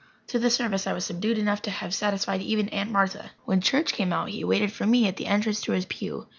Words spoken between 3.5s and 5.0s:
church came out, he waited for